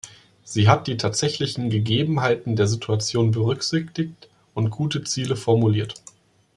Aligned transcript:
Sie 0.43 0.67
hat 0.67 0.87
die 0.87 0.97
tatsächlichen 0.97 1.69
Gegebenheiten 1.69 2.55
der 2.55 2.65
Situation 2.65 3.29
berücksichtigt 3.29 4.29
und 4.55 4.71
gute 4.71 5.03
Ziele 5.03 5.35
formuliert. 5.35 5.93